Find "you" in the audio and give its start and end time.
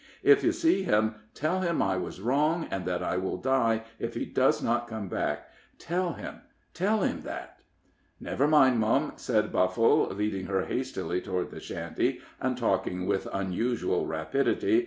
0.43-0.51